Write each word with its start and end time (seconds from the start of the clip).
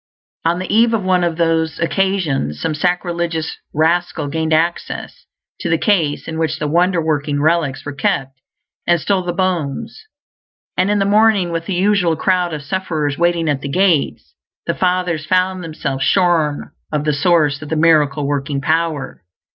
On 0.45 0.57
the 0.57 0.73
eve 0.75 0.95
of 0.95 1.03
one 1.03 1.23
of 1.23 1.37
these 1.37 1.77
occasions, 1.79 2.59
some 2.59 2.73
sacrilegious 2.73 3.57
rascal 3.71 4.27
gained 4.29 4.51
access 4.51 5.27
to 5.59 5.69
the 5.69 5.77
case 5.77 6.27
in 6.27 6.39
which 6.39 6.57
the 6.57 6.67
wonder 6.67 6.99
working 6.99 7.39
relics 7.39 7.85
were 7.85 7.93
kept 7.93 8.41
and 8.87 8.99
stole 8.99 9.21
the 9.21 9.31
bones; 9.31 10.05
and 10.75 10.89
in 10.89 10.97
the 10.97 11.05
morning, 11.05 11.51
with 11.51 11.67
the 11.67 11.75
usual 11.75 12.15
crowd 12.15 12.51
of 12.51 12.63
sufferers 12.63 13.19
waiting 13.19 13.47
at 13.47 13.61
the 13.61 13.69
gates, 13.69 14.33
the 14.65 14.73
fathers 14.73 15.23
found 15.27 15.63
themselves 15.63 16.03
shorn 16.03 16.71
of 16.91 17.03
the 17.03 17.13
source 17.13 17.61
of 17.61 17.69
the 17.69 17.75
miracle 17.75 18.25
working 18.25 18.59
power. 18.59 19.23